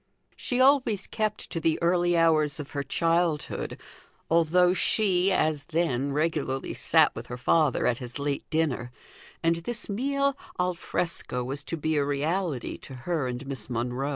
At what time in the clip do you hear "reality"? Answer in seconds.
12.03-12.79